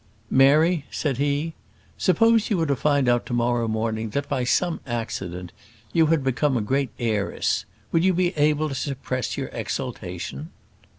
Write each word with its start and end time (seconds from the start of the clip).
"Mary," 0.31 0.83
said 0.89 1.17
he, 1.19 1.53
"suppose 1.95 2.49
you 2.49 2.57
were 2.57 2.65
to 2.65 2.75
find 2.75 3.07
out 3.07 3.23
to 3.27 3.33
morrow 3.35 3.67
morning 3.67 4.09
that, 4.09 4.27
by 4.27 4.43
some 4.43 4.79
accident, 4.87 5.51
you 5.93 6.07
had 6.07 6.23
become 6.23 6.57
a 6.57 6.61
great 6.61 6.89
heiress, 6.97 7.65
would 7.91 8.03
you 8.03 8.11
be 8.15 8.35
able 8.35 8.67
to 8.67 8.73
suppress 8.73 9.37
your 9.37 9.49
exultation?" 9.49 10.49